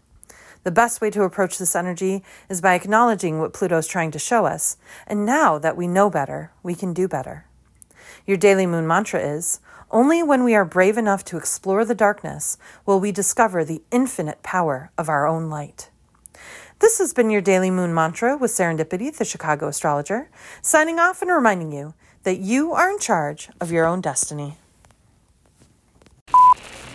The 0.64 0.70
best 0.70 1.00
way 1.00 1.10
to 1.10 1.22
approach 1.22 1.58
this 1.58 1.76
energy 1.76 2.24
is 2.48 2.60
by 2.60 2.74
acknowledging 2.74 3.38
what 3.38 3.52
Pluto 3.52 3.78
is 3.78 3.86
trying 3.86 4.10
to 4.12 4.18
show 4.18 4.46
us, 4.46 4.76
and 5.06 5.24
now 5.24 5.58
that 5.58 5.76
we 5.76 5.86
know 5.86 6.10
better, 6.10 6.50
we 6.62 6.74
can 6.74 6.92
do 6.92 7.06
better. 7.06 7.44
Your 8.26 8.36
daily 8.36 8.66
moon 8.66 8.86
mantra 8.86 9.20
is 9.20 9.60
Only 9.90 10.22
when 10.22 10.44
we 10.44 10.54
are 10.54 10.64
brave 10.64 10.98
enough 10.98 11.24
to 11.26 11.36
explore 11.36 11.84
the 11.84 11.94
darkness 11.94 12.58
will 12.84 13.00
we 13.00 13.12
discover 13.12 13.64
the 13.64 13.82
infinite 13.90 14.42
power 14.42 14.90
of 14.98 15.08
our 15.08 15.26
own 15.26 15.48
light. 15.48 15.90
This 16.80 16.98
has 16.98 17.12
been 17.12 17.28
your 17.28 17.40
daily 17.40 17.72
moon 17.72 17.92
mantra 17.92 18.36
with 18.36 18.52
Serendipity, 18.52 19.14
the 19.16 19.24
Chicago 19.24 19.66
astrologer, 19.66 20.30
signing 20.62 21.00
off 21.00 21.22
and 21.22 21.30
reminding 21.30 21.72
you 21.72 21.94
that 22.22 22.38
you 22.38 22.72
are 22.72 22.88
in 22.88 23.00
charge 23.00 23.48
of 23.60 23.72
your 23.72 23.84
own 23.84 24.00
destiny. 24.00 24.58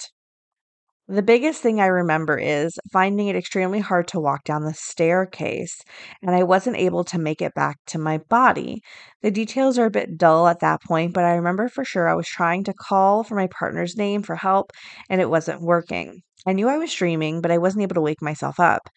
The 1.07 1.21
biggest 1.23 1.61
thing 1.61 1.79
I 1.81 1.85
remember 1.87 2.37
is 2.37 2.77
finding 2.91 3.27
it 3.27 3.35
extremely 3.35 3.79
hard 3.79 4.07
to 4.09 4.19
walk 4.19 4.43
down 4.43 4.63
the 4.63 4.73
staircase, 4.75 5.81
and 6.21 6.31
I 6.35 6.43
wasn't 6.43 6.77
able 6.77 7.03
to 7.05 7.19
make 7.19 7.41
it 7.41 7.53
back 7.55 7.77
to 7.87 7.99
my 7.99 8.19
body. 8.19 8.81
The 9.21 9.29
details 9.31 9.77
are 9.79 9.85
a 9.85 9.91
bit 9.91 10.17
dull 10.17 10.47
at 10.47 10.59
that 10.61 10.81
point, 10.83 11.13
but 11.13 11.23
I 11.23 11.33
remember 11.35 11.69
for 11.69 11.83
sure 11.85 12.07
I 12.07 12.15
was 12.15 12.27
trying 12.27 12.63
to 12.65 12.73
call 12.73 13.23
for 13.23 13.33
my 13.35 13.47
partner's 13.47 13.95
name 13.97 14.21
for 14.23 14.35
help, 14.35 14.71
and 15.09 15.19
it 15.21 15.29
wasn't 15.29 15.61
working. 15.61 16.21
I 16.47 16.53
knew 16.53 16.67
I 16.67 16.77
was 16.77 16.93
dreaming, 16.93 17.41
but 17.41 17.51
I 17.51 17.57
wasn't 17.57 17.83
able 17.83 17.95
to 17.95 18.01
wake 18.01 18.21
myself 18.21 18.59
up. 18.59 18.89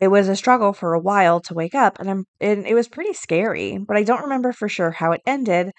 It 0.00 0.08
was 0.08 0.28
a 0.28 0.36
struggle 0.36 0.72
for 0.72 0.94
a 0.94 1.00
while 1.00 1.40
to 1.42 1.54
wake 1.54 1.74
up, 1.74 1.98
and 2.00 2.10
I'm 2.10 2.24
and 2.40 2.66
it 2.66 2.74
was 2.74 2.88
pretty 2.88 3.14
scary, 3.14 3.78
but 3.78 3.96
I 3.96 4.04
don't 4.04 4.22
remember 4.22 4.52
for 4.52 4.68
sure 4.68 4.92
how 4.92 5.12
it 5.12 5.22
ended, 5.26 5.72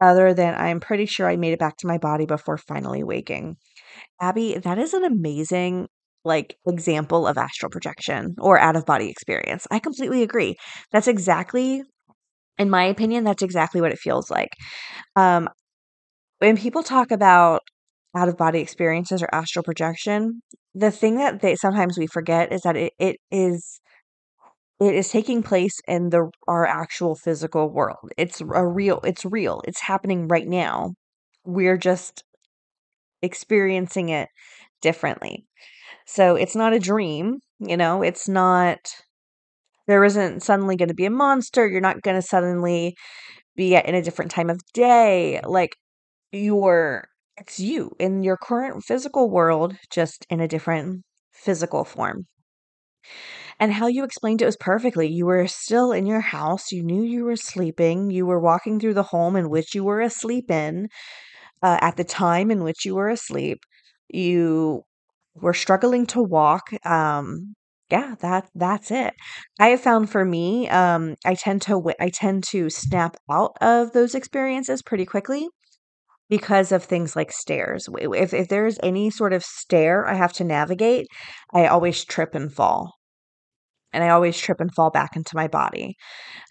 other 0.00 0.34
than 0.34 0.54
I'm 0.54 0.80
pretty 0.80 1.06
sure 1.06 1.28
I 1.28 1.36
made 1.36 1.52
it 1.54 1.60
back 1.60 1.76
to 1.78 1.88
my 1.88 1.98
body 1.98 2.26
before 2.26 2.58
finally 2.58 3.04
waking. 3.04 3.56
Abby, 4.20 4.58
that 4.58 4.78
is 4.78 4.94
an 4.94 5.04
amazing 5.04 5.88
like 6.24 6.56
example 6.66 7.26
of 7.26 7.38
astral 7.38 7.70
projection 7.70 8.34
or 8.38 8.58
out 8.58 8.76
of 8.76 8.84
body 8.84 9.08
experience. 9.08 9.66
I 9.70 9.78
completely 9.78 10.22
agree. 10.22 10.56
That's 10.92 11.08
exactly 11.08 11.82
in 12.58 12.68
my 12.70 12.84
opinion, 12.84 13.24
that's 13.24 13.42
exactly 13.42 13.80
what 13.80 13.90
it 13.90 13.98
feels 13.98 14.30
like. 14.30 14.50
Um, 15.16 15.48
when 16.38 16.56
people 16.56 16.82
talk 16.82 17.10
about 17.10 17.62
out 18.16 18.28
of 18.28 18.36
body 18.36 18.60
experiences 18.60 19.22
or 19.22 19.28
astral 19.32 19.62
projection, 19.62 20.42
the 20.74 20.90
thing 20.90 21.16
that 21.16 21.40
they 21.40 21.56
sometimes 21.56 21.98
we 21.98 22.06
forget 22.06 22.52
is 22.52 22.62
that 22.62 22.76
it, 22.76 22.92
it 22.98 23.16
is 23.30 23.80
it 24.80 24.94
is 24.94 25.10
taking 25.10 25.42
place 25.42 25.80
in 25.86 26.10
the 26.10 26.30
our 26.48 26.66
actual 26.66 27.14
physical 27.14 27.70
world. 27.70 28.10
It's 28.16 28.40
a 28.40 28.66
real 28.66 29.00
it's 29.04 29.24
real. 29.24 29.62
It's 29.66 29.80
happening 29.80 30.28
right 30.28 30.46
now. 30.46 30.94
We're 31.44 31.78
just 31.78 32.24
experiencing 33.22 34.08
it 34.10 34.28
differently. 34.80 35.44
So 36.06 36.36
it's 36.36 36.56
not 36.56 36.72
a 36.72 36.80
dream, 36.80 37.38
you 37.60 37.76
know, 37.76 38.02
it's 38.02 38.28
not 38.28 38.78
there 39.86 40.04
isn't 40.04 40.42
suddenly 40.42 40.76
going 40.76 40.88
to 40.88 40.94
be 40.94 41.06
a 41.06 41.10
monster. 41.10 41.66
You're 41.66 41.80
not 41.80 42.02
going 42.02 42.14
to 42.16 42.22
suddenly 42.22 42.94
be 43.56 43.74
in 43.74 43.94
a 43.94 44.02
different 44.02 44.30
time 44.30 44.50
of 44.50 44.60
day. 44.72 45.40
Like 45.44 45.76
you're 46.32 47.06
it's 47.38 47.58
you 47.60 47.92
in 47.98 48.22
your 48.22 48.36
current 48.36 48.84
physical 48.84 49.30
world, 49.30 49.76
just 49.90 50.26
in 50.30 50.40
a 50.40 50.48
different 50.48 51.02
physical 51.32 51.84
form. 51.84 52.26
And 53.58 53.72
how 53.72 53.86
you 53.86 54.04
explained 54.04 54.42
it 54.42 54.46
was 54.46 54.56
perfectly. 54.56 55.08
You 55.08 55.26
were 55.26 55.46
still 55.46 55.92
in 55.92 56.06
your 56.06 56.20
house. 56.20 56.72
You 56.72 56.82
knew 56.82 57.02
you 57.02 57.24
were 57.24 57.36
sleeping. 57.36 58.10
You 58.10 58.26
were 58.26 58.40
walking 58.40 58.80
through 58.80 58.94
the 58.94 59.02
home 59.04 59.36
in 59.36 59.50
which 59.50 59.74
you 59.74 59.84
were 59.84 60.00
asleep 60.00 60.50
in 60.50 60.88
uh, 61.62 61.78
at 61.80 61.96
the 61.96 62.04
time 62.04 62.50
in 62.50 62.62
which 62.64 62.84
you 62.84 62.94
were 62.94 63.08
asleep. 63.08 63.60
You 64.08 64.82
we're 65.34 65.54
struggling 65.54 66.06
to 66.06 66.22
walk, 66.22 66.70
um, 66.84 67.54
yeah, 67.90 68.14
that 68.20 68.48
that's 68.54 68.90
it. 68.90 69.14
I 69.60 69.68
have 69.68 69.80
found 69.80 70.10
for 70.10 70.24
me, 70.24 70.68
um, 70.68 71.16
I 71.24 71.34
tend 71.34 71.62
to 71.62 71.72
wi- 71.72 71.96
I 72.00 72.10
tend 72.10 72.44
to 72.50 72.70
snap 72.70 73.16
out 73.30 73.52
of 73.60 73.92
those 73.92 74.14
experiences 74.14 74.82
pretty 74.82 75.06
quickly 75.06 75.48
because 76.28 76.72
of 76.72 76.84
things 76.84 77.16
like 77.16 77.32
stairs. 77.32 77.88
If 78.00 78.32
if 78.34 78.48
there's 78.48 78.78
any 78.82 79.10
sort 79.10 79.32
of 79.32 79.44
stair 79.44 80.06
I 80.08 80.14
have 80.14 80.32
to 80.34 80.44
navigate, 80.44 81.06
I 81.52 81.66
always 81.66 82.04
trip 82.04 82.34
and 82.34 82.52
fall. 82.52 82.94
And 83.92 84.04
I 84.04 84.10
always 84.10 84.38
trip 84.38 84.60
and 84.60 84.72
fall 84.74 84.90
back 84.90 85.16
into 85.16 85.34
my 85.34 85.48
body. 85.48 85.96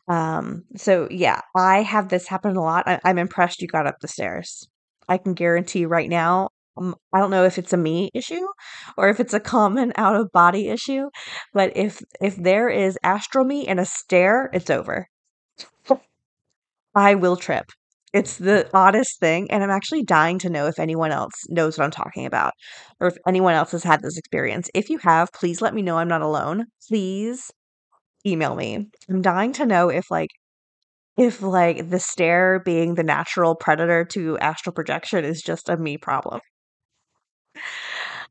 Um, 0.10 0.64
so 0.78 1.08
yeah, 1.12 1.42
I 1.56 1.84
have 1.84 2.10
this 2.10 2.28
happen 2.28 2.58
a 2.58 2.62
lot. 2.64 2.88
I, 2.88 3.00
I'm 3.06 3.18
impressed 3.20 3.62
you 3.62 3.68
got 3.70 3.88
up 3.88 3.98
the 4.02 4.08
stairs. 4.10 4.68
I 5.10 5.18
can 5.18 5.34
guarantee 5.34 5.86
right 5.86 6.10
now, 6.10 6.50
um, 6.78 6.96
I 7.14 7.20
don't 7.20 7.32
know 7.32 7.44
if 7.44 7.58
it's 7.58 7.74
a 7.74 7.78
me 7.78 8.10
issue 8.14 8.46
or 8.98 9.10
if 9.10 9.20
it's 9.20 9.34
a 9.34 9.40
common 9.40 9.92
out 9.98 10.16
of 10.16 10.32
body 10.32 10.70
issue, 10.70 11.10
but 11.54 11.76
if 11.76 12.02
if 12.22 12.36
there 12.38 12.70
is 12.70 12.98
astral 13.04 13.46
me 13.46 13.68
and 13.68 13.80
a 13.80 13.86
stare, 13.86 14.50
it's 14.54 14.70
over. 14.70 15.08
I 16.96 17.16
will 17.16 17.36
trip. 17.36 17.66
It's 18.14 18.38
the 18.38 18.68
oddest 18.74 19.20
thing, 19.20 19.52
and 19.52 19.64
I'm 19.64 19.70
actually 19.70 20.04
dying 20.04 20.40
to 20.40 20.50
know 20.50 20.66
if 20.68 20.80
anyone 20.80 21.12
else 21.12 21.34
knows 21.50 21.78
what 21.78 21.86
I'm 21.86 21.92
talking 21.92 22.26
about 22.26 22.54
or 23.00 23.08
if 23.08 23.18
anyone 23.28 23.54
else 23.54 23.72
has 23.72 23.84
had 23.84 24.02
this 24.02 24.18
experience. 24.18 24.70
If 24.74 24.90
you 24.90 24.98
have, 25.00 25.32
please 25.32 25.62
let 25.62 25.76
me 25.76 25.84
know 25.84 25.98
I'm 25.98 26.08
not 26.08 26.24
alone. 26.24 26.66
Please 26.88 27.52
email 28.26 28.56
me. 28.56 28.88
I'm 29.10 29.22
dying 29.22 29.54
to 29.54 29.66
know 29.66 29.90
if 29.90 30.10
like 30.10 30.30
if 31.20 31.42
like 31.42 31.90
the 31.90 32.00
stare 32.00 32.60
being 32.60 32.96
the 32.96 33.04
natural 33.04 33.56
predator 33.56 34.06
to 34.06 34.38
astral 34.40 34.74
projection 34.74 35.26
is 35.26 35.42
just 35.42 35.70
a 35.70 35.78
me 35.78 35.98
problem. 35.98 36.40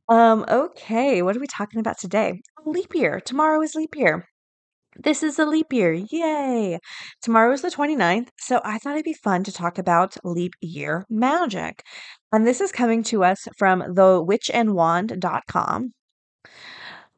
Um 0.09 0.45
okay, 0.49 1.23
what 1.23 1.37
are 1.37 1.41
we 1.41 1.47
talking 1.47 1.81
about 1.81 1.99
today? 1.99 2.41
Leap 2.65 2.95
year. 2.95 3.21
Tomorrow 3.21 3.61
is 3.63 3.75
leap 3.75 3.95
year. 3.95 4.27
This 4.97 5.23
is 5.23 5.39
a 5.39 5.47
leap 5.47 5.73
year. 5.73 5.93
Yay. 5.93 6.79
Tomorrow 7.23 7.53
is 7.53 7.63
the 7.63 7.71
29th, 7.71 8.29
so 8.39 8.61
I 8.65 8.79
thought 8.79 8.95
it'd 8.95 9.05
be 9.05 9.15
fun 9.15 9.45
to 9.45 9.53
talk 9.53 9.79
about 9.79 10.17
leap 10.25 10.53
year 10.61 11.05
magic. 11.09 11.83
And 12.33 12.47
this 12.47 12.61
is 12.61 12.73
coming 12.73 13.03
to 13.05 13.25
us 13.25 13.47
from 13.57 13.83
thewitchandwand.com. 13.83 15.93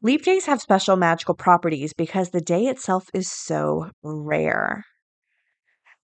Leap 0.03 0.23
days 0.23 0.45
have 0.45 0.61
special 0.61 0.95
magical 0.95 1.35
properties 1.35 1.93
because 1.93 2.29
the 2.29 2.41
day 2.41 2.65
itself 2.65 3.07
is 3.13 3.31
so 3.31 3.89
rare. 4.03 4.83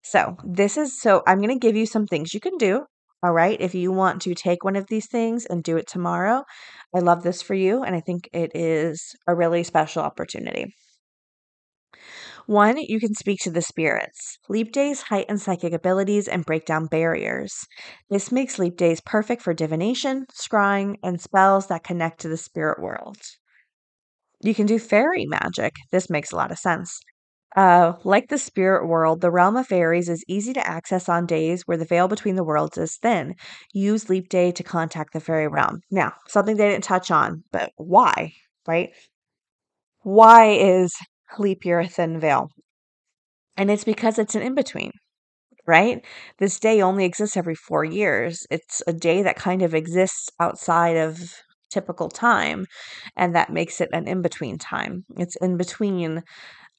So, 0.09 0.37
this 0.45 0.77
is 0.77 1.01
so 1.01 1.21
I'm 1.27 1.39
going 1.39 1.49
to 1.49 1.67
give 1.67 1.75
you 1.75 1.85
some 1.85 2.07
things 2.07 2.33
you 2.33 2.39
can 2.39 2.57
do. 2.57 2.85
All 3.23 3.33
right. 3.33 3.59
If 3.59 3.75
you 3.75 3.91
want 3.91 4.21
to 4.21 4.33
take 4.33 4.63
one 4.63 4.75
of 4.77 4.87
these 4.87 5.07
things 5.07 5.45
and 5.45 5.61
do 5.63 5.75
it 5.75 5.87
tomorrow, 5.87 6.43
I 6.95 6.99
love 6.99 7.23
this 7.23 7.41
for 7.41 7.55
you. 7.55 7.83
And 7.83 7.95
I 7.95 7.99
think 7.99 8.29
it 8.31 8.51
is 8.55 9.15
a 9.27 9.35
really 9.35 9.63
special 9.63 10.03
opportunity. 10.03 10.73
One, 12.45 12.77
you 12.77 12.99
can 12.99 13.13
speak 13.13 13.39
to 13.41 13.51
the 13.51 13.61
spirits. 13.61 14.39
Leap 14.49 14.71
days 14.71 15.03
heighten 15.03 15.37
psychic 15.37 15.73
abilities 15.73 16.27
and 16.27 16.45
break 16.45 16.65
down 16.65 16.85
barriers. 16.87 17.53
This 18.09 18.31
makes 18.31 18.57
leap 18.57 18.77
days 18.77 19.01
perfect 19.01 19.41
for 19.41 19.53
divination, 19.53 20.25
scrying, 20.33 20.95
and 21.03 21.19
spells 21.19 21.67
that 21.67 21.83
connect 21.83 22.21
to 22.21 22.29
the 22.29 22.37
spirit 22.37 22.81
world. 22.81 23.17
You 24.41 24.55
can 24.55 24.65
do 24.65 24.79
fairy 24.79 25.25
magic. 25.25 25.75
This 25.91 26.09
makes 26.09 26.31
a 26.31 26.35
lot 26.37 26.51
of 26.51 26.57
sense. 26.57 26.99
Uh, 27.57 27.93
like 28.03 28.27
the 28.29 28.37
spirit 28.37 28.87
world, 28.87 29.19
the 29.19 29.31
realm 29.31 29.57
of 29.57 29.65
fairies 29.65 30.09
is 30.09 30.23
easy 30.27 30.53
to 30.53 30.67
access 30.67 31.09
on 31.09 31.25
days 31.25 31.63
where 31.65 31.75
the 31.75 31.85
veil 31.85 32.07
between 32.07 32.35
the 32.35 32.43
worlds 32.43 32.77
is 32.77 32.97
thin. 32.97 33.33
Use 33.73 34.09
Leap 34.09 34.29
Day 34.29 34.51
to 34.51 34.63
contact 34.63 35.11
the 35.11 35.19
fairy 35.19 35.47
realm. 35.47 35.82
Now, 35.89 36.13
something 36.27 36.55
they 36.55 36.69
didn't 36.69 36.84
touch 36.84 37.10
on, 37.10 37.43
but 37.51 37.71
why, 37.75 38.34
right? 38.67 38.91
Why 40.03 40.51
is 40.51 40.93
leap 41.39 41.65
year 41.65 41.79
a 41.79 41.88
thin 41.88 42.19
veil? 42.19 42.51
And 43.58 43.71
it's 43.71 43.84
because 43.84 44.19
it's 44.19 44.36
an 44.36 44.43
in 44.43 44.53
between, 44.53 44.91
right? 45.65 46.05
This 46.38 46.60
day 46.60 46.84
only 46.84 47.05
exists 47.05 47.36
every 47.36 47.55
four 47.55 47.84
years. 47.84 48.45
It's 48.51 48.84
a 48.86 48.93
day 48.93 49.23
that 49.23 49.36
kind 49.36 49.63
of 49.63 49.73
exists 49.73 50.29
outside 50.39 50.95
of 50.95 51.19
typical 51.71 52.10
time, 52.10 52.67
and 53.15 53.34
that 53.36 53.51
makes 53.51 53.82
it 53.82 53.89
an 53.93 54.08
in 54.08 54.21
between 54.21 54.60
time. 54.60 55.05
It's 55.17 55.36
in 55.38 55.58
between 55.58 56.21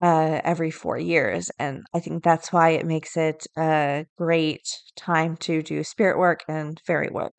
uh, 0.02 0.40
every 0.44 0.70
four 0.70 0.98
years. 0.98 1.50
And 1.58 1.84
I 1.94 2.00
think 2.00 2.22
that's 2.24 2.52
why 2.52 2.70
it 2.70 2.86
makes 2.86 3.16
it 3.16 3.46
a 3.56 4.06
great 4.16 4.68
time 4.96 5.36
to 5.38 5.62
do 5.62 5.84
spirit 5.84 6.18
work 6.18 6.40
and 6.48 6.80
fairy 6.86 7.08
work, 7.10 7.34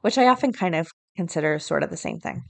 which 0.00 0.16
I 0.16 0.26
often 0.28 0.52
kind 0.54 0.74
of 0.74 0.88
consider 1.16 1.58
sort 1.58 1.82
of 1.82 1.90
the 1.90 1.96
same 1.98 2.18
thing. 2.18 2.44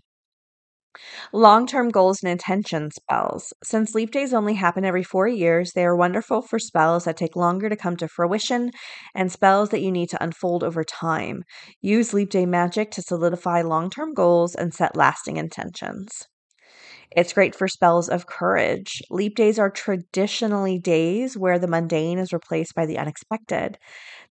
Long 1.33 1.69
term 1.69 1.91
goals 1.91 2.21
and 2.21 2.29
intention 2.33 2.91
spells. 2.91 3.53
Since 3.63 3.95
leap 3.95 4.11
days 4.11 4.35
only 4.35 4.55
happen 4.55 4.85
every 4.85 5.05
four 5.05 5.29
years, 5.29 5.71
they 5.73 5.85
are 5.85 5.95
wonderful 5.95 6.43
for 6.43 6.59
spells 6.59 7.05
that 7.05 7.17
take 7.17 7.37
longer 7.37 7.69
to 7.69 7.77
come 7.77 7.97
to 7.99 8.09
fruition 8.09 8.73
and 9.15 9.31
spells 9.31 9.69
that 9.69 9.83
you 9.83 9.93
need 9.93 10.11
to 10.11 10.21
unfold 10.21 10.65
over 10.65 10.83
time. 10.83 11.45
Use 11.81 12.13
leap 12.13 12.31
day 12.31 12.45
magic 12.45 12.91
to 12.91 13.03
solidify 13.03 13.63
long 13.63 13.89
term 13.89 14.15
goals 14.15 14.57
and 14.57 14.75
set 14.75 14.97
lasting 14.97 15.37
intentions. 15.37 16.27
It's 17.13 17.33
great 17.33 17.55
for 17.55 17.69
spells 17.69 18.09
of 18.09 18.27
courage. 18.27 19.03
Leap 19.11 19.37
days 19.37 19.59
are 19.59 19.71
traditionally 19.71 20.79
days 20.79 21.37
where 21.37 21.59
the 21.59 21.69
mundane 21.69 22.19
is 22.19 22.33
replaced 22.33 22.75
by 22.75 22.87
the 22.87 22.99
unexpected. 22.99 23.79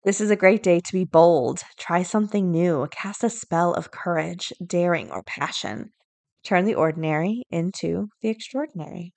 This 0.05 0.21
is 0.21 0.31
a 0.31 0.37
great 0.37 0.63
day 0.63 0.81
to 0.81 0.93
be 0.93 1.05
bold, 1.05 1.63
try 1.79 2.03
something 2.03 2.51
new, 2.51 2.87
cast 2.91 3.25
a 3.25 3.31
spell 3.31 3.73
of 3.75 3.91
courage, 3.91 4.53
daring, 4.65 5.11
or 5.11 5.23
passion. 5.23 5.93
Turn 6.43 6.65
the 6.65 6.75
ordinary 6.75 7.45
into 7.51 8.09
the 8.21 8.29
extraordinary. 8.29 9.15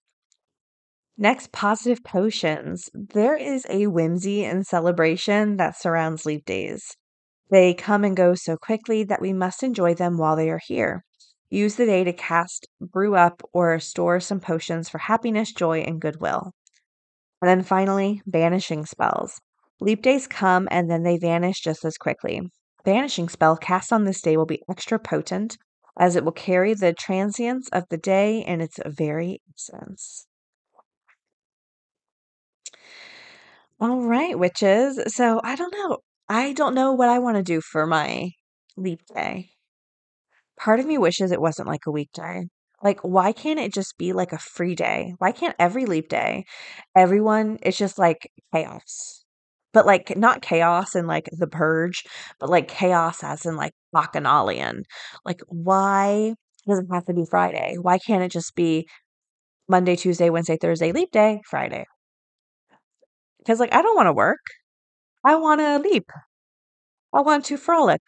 Next, 1.17 1.51
positive 1.51 2.03
potions. 2.03 2.89
There 2.93 3.35
is 3.35 3.65
a 3.69 3.87
whimsy 3.87 4.45
and 4.45 4.65
celebration 4.65 5.57
that 5.57 5.75
surrounds 5.75 6.25
leap 6.25 6.45
days. 6.45 6.95
They 7.49 7.73
come 7.73 8.03
and 8.03 8.15
go 8.15 8.35
so 8.35 8.55
quickly 8.55 9.03
that 9.05 9.21
we 9.21 9.33
must 9.33 9.63
enjoy 9.63 9.95
them 9.95 10.17
while 10.17 10.35
they 10.35 10.49
are 10.49 10.61
here. 10.65 11.03
Use 11.49 11.75
the 11.75 11.85
day 11.85 12.03
to 12.03 12.13
cast, 12.13 12.67
brew 12.81 13.15
up, 13.15 13.41
or 13.53 13.79
store 13.79 14.19
some 14.19 14.39
potions 14.39 14.89
for 14.89 14.97
happiness, 14.97 15.53
joy, 15.53 15.79
and 15.79 16.01
goodwill. 16.01 16.51
And 17.41 17.49
then 17.49 17.63
finally, 17.63 18.21
banishing 18.25 18.85
spells. 18.85 19.39
Leap 19.79 20.01
days 20.01 20.27
come 20.27 20.67
and 20.71 20.89
then 20.89 21.03
they 21.03 21.17
vanish 21.17 21.61
just 21.61 21.85
as 21.85 21.97
quickly. 21.97 22.41
Banishing 22.83 23.29
spell 23.29 23.55
cast 23.55 23.93
on 23.93 24.05
this 24.05 24.21
day 24.21 24.35
will 24.37 24.45
be 24.45 24.63
extra 24.69 24.97
potent 24.97 25.57
as 25.99 26.15
it 26.15 26.23
will 26.23 26.31
carry 26.31 26.73
the 26.73 26.93
transience 26.93 27.69
of 27.71 27.83
the 27.89 27.97
day 27.97 28.39
in 28.39 28.61
its 28.61 28.79
very 28.85 29.41
essence. 29.55 30.27
All 33.79 34.01
right, 34.01 34.37
witches. 34.37 34.99
So 35.15 35.39
I 35.43 35.55
don't 35.55 35.73
know. 35.73 35.99
I 36.27 36.53
don't 36.53 36.73
know 36.75 36.93
what 36.93 37.09
I 37.09 37.19
want 37.19 37.37
to 37.37 37.43
do 37.43 37.61
for 37.61 37.85
my 37.85 38.31
leap 38.75 39.01
day. 39.13 39.51
Part 40.59 40.79
of 40.79 40.85
me 40.85 40.97
wishes 40.97 41.31
it 41.31 41.41
wasn't 41.41 41.67
like 41.67 41.85
a 41.87 41.91
weekday. 41.91 42.45
Like, 42.83 42.99
why 43.01 43.31
can't 43.31 43.59
it 43.59 43.73
just 43.73 43.97
be 43.97 44.13
like 44.13 44.33
a 44.33 44.37
free 44.37 44.75
day? 44.75 45.13
Why 45.19 45.31
can't 45.31 45.55
every 45.59 45.85
leap 45.85 46.09
day, 46.09 46.45
everyone, 46.95 47.57
it's 47.63 47.77
just 47.77 47.97
like 47.97 48.29
chaos? 48.53 49.23
But 49.73 49.85
like, 49.85 50.15
not 50.17 50.41
chaos 50.41 50.95
and 50.95 51.07
like 51.07 51.29
the 51.31 51.47
purge, 51.47 52.03
but 52.39 52.49
like 52.49 52.67
chaos 52.67 53.23
as 53.23 53.45
in 53.45 53.55
like 53.55 53.73
bacchanalian. 53.93 54.83
Like, 55.25 55.41
why 55.47 56.33
does 56.67 56.79
it 56.79 56.85
have 56.91 57.05
to 57.05 57.13
be 57.13 57.25
Friday? 57.29 57.75
Why 57.81 57.97
can't 57.99 58.23
it 58.23 58.31
just 58.31 58.55
be 58.55 58.87
Monday, 59.69 59.95
Tuesday, 59.95 60.29
Wednesday, 60.29 60.57
Thursday, 60.59 60.91
leap 60.91 61.11
day, 61.11 61.41
Friday? 61.49 61.85
Because 63.39 63.59
like, 63.59 63.73
I 63.73 63.81
don't 63.81 63.95
want 63.95 64.07
to 64.07 64.13
work. 64.13 64.39
I 65.23 65.35
want 65.35 65.61
to 65.61 65.79
leap. 65.79 66.09
I 67.13 67.21
want 67.21 67.45
to 67.45 67.57
frolic. 67.57 68.01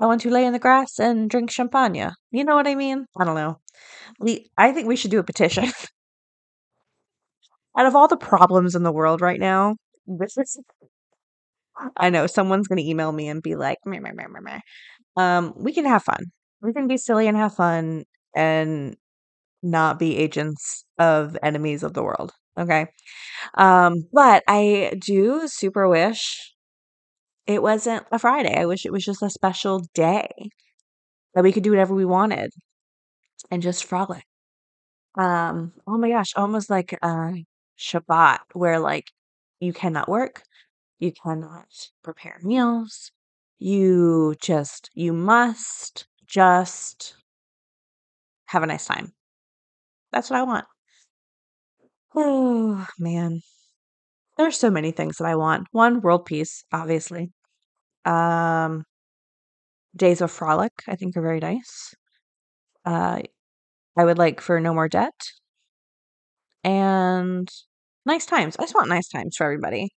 I 0.00 0.06
want 0.06 0.20
to 0.22 0.30
lay 0.30 0.44
in 0.44 0.52
the 0.52 0.58
grass 0.58 0.98
and 0.98 1.28
drink 1.30 1.50
champagne. 1.50 2.12
You 2.30 2.44
know 2.44 2.54
what 2.54 2.66
I 2.66 2.74
mean? 2.74 3.06
I 3.18 3.24
don't 3.24 3.34
know. 3.34 3.60
We, 4.20 4.50
I 4.58 4.72
think 4.72 4.88
we 4.88 4.96
should 4.96 5.10
do 5.10 5.18
a 5.18 5.24
petition. 5.24 5.66
Out 7.78 7.86
of 7.86 7.94
all 7.94 8.08
the 8.08 8.16
problems 8.16 8.74
in 8.74 8.82
the 8.82 8.92
world 8.92 9.20
right 9.20 9.38
now, 9.40 9.76
this 10.06 10.36
is. 10.38 10.58
I 11.96 12.10
know 12.10 12.26
someone's 12.26 12.68
going 12.68 12.78
to 12.78 12.88
email 12.88 13.12
me 13.12 13.28
and 13.28 13.42
be 13.42 13.54
like, 13.54 13.78
meh, 13.84 14.00
meh, 14.00 14.12
meh, 14.12 14.26
meh, 14.28 14.40
meh. 14.40 14.60
Um, 15.16 15.54
we 15.56 15.72
can 15.72 15.84
have 15.84 16.04
fun. 16.04 16.24
We 16.62 16.72
can 16.72 16.88
be 16.88 16.96
silly 16.96 17.28
and 17.28 17.36
have 17.36 17.54
fun 17.54 18.04
and 18.34 18.96
not 19.62 19.98
be 19.98 20.16
agents 20.16 20.84
of 20.98 21.36
enemies 21.42 21.82
of 21.82 21.94
the 21.94 22.02
world. 22.02 22.32
Okay. 22.58 22.86
Um, 23.56 24.06
but 24.12 24.44
I 24.48 24.94
do 25.00 25.48
super 25.48 25.88
wish 25.88 26.54
it 27.46 27.62
wasn't 27.62 28.06
a 28.12 28.18
Friday. 28.18 28.54
I 28.56 28.66
wish 28.66 28.84
it 28.86 28.92
was 28.92 29.04
just 29.04 29.22
a 29.22 29.30
special 29.30 29.80
day 29.94 30.28
that 31.34 31.44
we 31.44 31.52
could 31.52 31.62
do 31.62 31.70
whatever 31.70 31.94
we 31.94 32.04
wanted 32.04 32.52
and 33.50 33.62
just 33.62 33.84
frolic. 33.84 34.24
Um, 35.16 35.72
oh 35.86 35.98
my 35.98 36.10
gosh, 36.10 36.34
almost 36.36 36.70
like 36.70 36.98
uh 37.02 37.32
Shabbat 37.78 38.40
where 38.54 38.78
like 38.80 39.10
you 39.60 39.72
cannot 39.72 40.08
work, 40.08 40.42
you 41.00 41.12
cannot 41.12 41.68
prepare 42.04 42.38
meals, 42.42 43.12
you 43.58 44.36
just 44.40 44.90
you 44.94 45.12
must 45.14 46.06
just 46.26 47.16
have 48.46 48.62
a 48.62 48.66
nice 48.66 48.86
time. 48.86 49.12
That's 50.12 50.30
what 50.30 50.40
I 50.40 50.42
want. 50.44 50.66
Oh, 52.16 52.86
man. 52.98 53.42
There's 54.38 54.58
so 54.58 54.70
many 54.70 54.92
things 54.92 55.18
that 55.18 55.26
I 55.26 55.36
want. 55.36 55.68
One, 55.72 56.00
world 56.02 56.26
peace, 56.26 56.64
obviously. 56.72 57.32
Um, 58.06 58.84
days 59.96 60.20
of 60.20 60.30
frolic, 60.30 60.72
I 60.88 60.96
think, 60.96 61.16
are 61.16 61.22
very 61.22 61.40
nice. 61.40 61.94
Uh, 62.84 63.22
I 63.98 64.04
would 64.04 64.18
like 64.18 64.40
for 64.40 64.60
no 64.60 64.74
more 64.74 64.88
debt 64.88 65.14
and 66.64 67.48
nice 68.04 68.26
times. 68.26 68.56
I 68.58 68.62
just 68.62 68.74
want 68.74 68.88
nice 68.88 69.08
times 69.08 69.36
for 69.36 69.44
everybody. 69.44 69.88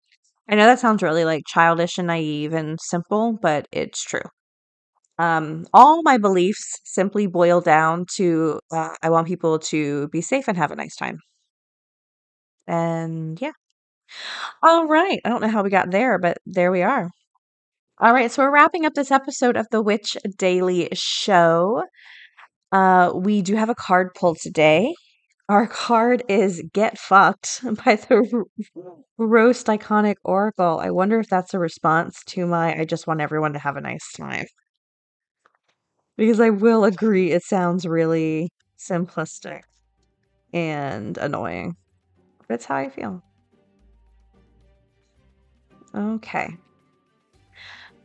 I 0.50 0.56
know 0.56 0.66
that 0.66 0.80
sounds 0.80 1.02
really 1.02 1.24
like 1.24 1.44
childish 1.46 1.98
and 1.98 2.08
naive 2.08 2.54
and 2.54 2.78
simple, 2.82 3.38
but 3.40 3.68
it's 3.72 4.04
true. 4.04 4.22
Um, 5.18 5.66
all 5.74 6.02
my 6.02 6.18
beliefs 6.18 6.80
simply 6.84 7.26
boil 7.26 7.60
down 7.60 8.06
to 8.16 8.60
uh, 8.72 8.90
I 9.02 9.10
want 9.10 9.26
people 9.28 9.58
to 9.60 10.08
be 10.08 10.20
safe 10.22 10.48
and 10.48 10.56
have 10.58 10.70
a 10.72 10.76
nice 10.76 10.96
time. 10.96 11.18
And 12.68 13.40
yeah. 13.40 13.52
All 14.62 14.86
right. 14.86 15.20
I 15.24 15.28
don't 15.28 15.40
know 15.42 15.48
how 15.48 15.62
we 15.62 15.70
got 15.70 15.90
there, 15.90 16.18
but 16.18 16.38
there 16.46 16.70
we 16.70 16.82
are. 16.82 17.10
All 18.00 18.12
right. 18.12 18.30
So 18.30 18.44
we're 18.44 18.52
wrapping 18.52 18.84
up 18.86 18.94
this 18.94 19.10
episode 19.10 19.56
of 19.56 19.66
the 19.72 19.82
Witch 19.82 20.16
Daily 20.36 20.88
Show. 20.92 21.82
Uh, 22.70 23.10
we 23.12 23.42
do 23.42 23.56
have 23.56 23.70
a 23.70 23.74
card 23.74 24.10
pull 24.14 24.36
today. 24.36 24.94
Our 25.48 25.66
card 25.66 26.22
is 26.28 26.62
Get 26.72 26.96
Fucked 26.96 27.62
by 27.84 27.96
the 27.96 28.44
Roast 29.16 29.66
Iconic 29.66 30.14
Oracle. 30.22 30.78
I 30.78 30.90
wonder 30.90 31.18
if 31.18 31.28
that's 31.28 31.54
a 31.54 31.58
response 31.58 32.22
to 32.26 32.46
my 32.46 32.78
I 32.78 32.84
just 32.84 33.08
want 33.08 33.20
everyone 33.20 33.54
to 33.54 33.58
have 33.58 33.76
a 33.76 33.80
nice 33.80 34.12
time. 34.16 34.46
Because 36.16 36.38
I 36.38 36.50
will 36.50 36.84
agree, 36.84 37.32
it 37.32 37.42
sounds 37.42 37.84
really 37.84 38.50
simplistic 38.78 39.62
and 40.52 41.18
annoying. 41.18 41.74
That's 42.48 42.64
how 42.64 42.76
I 42.76 42.90
feel. 42.90 43.24
Okay. 45.96 46.56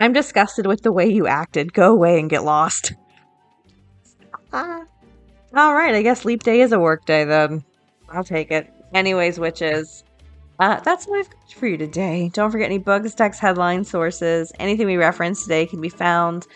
I'm 0.03 0.11
disgusted 0.11 0.65
with 0.65 0.81
the 0.81 0.91
way 0.91 1.07
you 1.07 1.27
acted. 1.27 1.71
Go 1.71 1.93
away 1.93 2.19
and 2.19 2.29
get 2.29 2.43
lost. 2.43 2.91
Ah. 4.51 4.83
All 5.55 5.73
right, 5.73 5.95
I 5.95 6.01
guess 6.01 6.25
leap 6.25 6.43
day 6.43 6.59
is 6.59 6.73
a 6.73 6.79
work 6.79 7.05
day 7.05 7.23
then. 7.23 7.63
I'll 8.09 8.25
take 8.25 8.51
it. 8.51 8.69
Anyways, 8.93 9.39
witches. 9.39 10.03
Uh, 10.59 10.81
that's 10.81 11.07
what 11.07 11.19
I've 11.19 11.29
got 11.29 11.53
for 11.53 11.67
you 11.67 11.77
today. 11.77 12.29
Don't 12.33 12.51
forget 12.51 12.65
any 12.65 12.79
books, 12.79 13.13
text, 13.13 13.39
headline 13.39 13.85
sources. 13.85 14.51
Anything 14.59 14.87
we 14.87 14.97
reference 14.97 15.43
today 15.43 15.65
can 15.65 15.79
be 15.79 15.87
found 15.87 16.47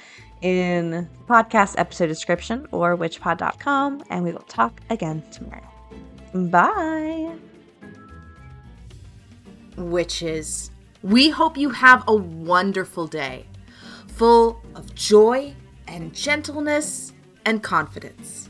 in 0.42 1.08
podcast 1.30 1.76
episode 1.78 2.08
description 2.08 2.68
or 2.74 2.98
witchpod.com, 2.98 4.04
and 4.10 4.26
we 4.26 4.34
will 4.34 4.42
talk 4.42 4.82
again 4.90 5.24
tomorrow. 5.32 5.64
Bye. 6.34 7.34
Witches, 9.78 10.70
we 11.04 11.30
hope 11.30 11.58
you 11.58 11.70
have 11.70 12.04
a 12.08 12.16
wonderful 12.16 13.08
day, 13.08 13.46
full 14.08 14.62
of 14.76 14.94
joy 14.96 15.54
and 15.88 16.14
gentleness 16.14 17.14
and 17.46 17.62
confidence. 17.64 18.50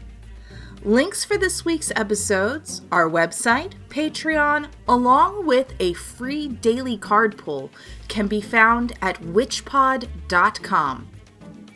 Links 0.83 1.25
for 1.25 1.37
this 1.37 1.65
week's 1.65 1.91
episodes, 1.95 2.81
our 2.91 3.09
website, 3.09 3.73
Patreon, 3.89 4.69
along 4.87 5.45
with 5.45 5.73
a 5.79 5.93
free 5.93 6.47
daily 6.47 6.97
card 6.97 7.37
pull 7.37 7.69
can 8.07 8.27
be 8.27 8.39
found 8.39 8.93
at 9.01 9.19
witchpod.com. 9.21 11.07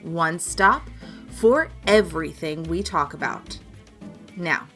One 0.03 0.39
stop 0.39 0.89
for 1.29 1.69
everything 1.87 2.63
we 2.63 2.83
talk 2.83 3.13
about. 3.13 3.57
Now, 4.37 4.67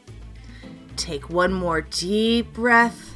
take 0.96 1.30
one 1.30 1.52
more 1.52 1.80
deep 1.80 2.52
breath 2.52 3.15